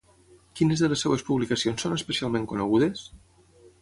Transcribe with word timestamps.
Quines 0.59 0.81
de 0.83 0.87
les 0.93 1.03
seves 1.05 1.25
publicacions 1.29 1.85
són 1.87 1.95
especialment 1.99 2.49
conegudes? 2.53 3.05